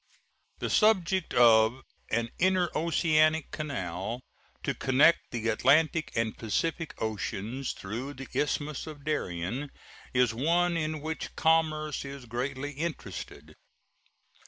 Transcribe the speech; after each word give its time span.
The 0.57 0.71
subject 0.71 1.31
of 1.35 1.83
an 2.09 2.31
interoceanic 2.39 3.51
canal 3.51 4.21
to 4.63 4.73
connect 4.73 5.29
the 5.29 5.47
Atlantic 5.49 6.11
and 6.15 6.35
Pacific 6.35 6.99
oceans 6.99 7.71
through 7.73 8.15
the 8.15 8.27
Isthmus 8.33 8.87
of 8.87 9.05
Darien 9.05 9.69
is 10.11 10.33
one 10.33 10.75
in 10.75 11.01
which 11.01 11.35
commerce 11.35 12.03
is 12.03 12.25
greatly 12.25 12.71
interested. 12.71 13.53